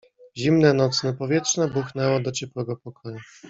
"Zimne 0.37 0.73
nocne 0.73 1.13
powietrze 1.13 1.67
buchnęło 1.67 2.19
do 2.19 2.31
ciepłego 2.31 2.75
pokoju." 2.77 3.17